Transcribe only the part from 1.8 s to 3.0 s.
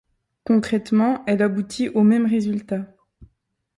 aux mêmes résultats.